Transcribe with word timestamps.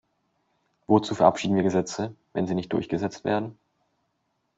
Wozu 0.87 1.13
verabschieden 1.13 1.55
wir 1.55 1.61
Gesetze, 1.61 2.15
wenn 2.33 2.47
sie 2.47 2.55
nicht 2.55 2.73
durchgesetzt 2.73 3.23
werden? 3.23 3.59